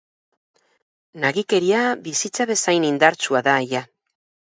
Nagikeria 1.25 1.81
bizitza 2.07 2.47
bezain 2.53 2.87
indartsua 2.89 3.43
da 3.49 3.55
ia. 3.67 3.83